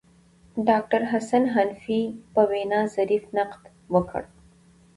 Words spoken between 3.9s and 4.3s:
وکړ.